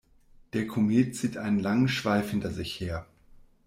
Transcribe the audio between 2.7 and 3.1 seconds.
her.